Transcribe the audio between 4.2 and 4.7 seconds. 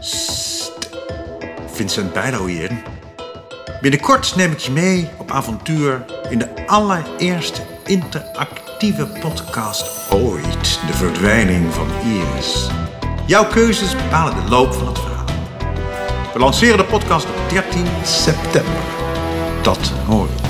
neem ik je